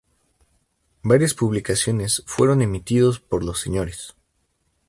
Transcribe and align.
Varias 1.03 1.35
publicaciones 1.35 2.23
fueron 2.25 2.63
emitidos 2.63 3.19
por 3.19 3.43
los 3.43 3.61
Sres. 3.61 4.15